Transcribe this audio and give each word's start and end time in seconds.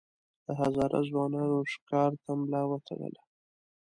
د 0.45 0.47
هزاره 0.59 0.99
ځوانانو 1.09 1.57
ښکار 1.73 2.11
ته 2.23 2.31
ملا 2.41 2.61
وتړله. 2.67 3.21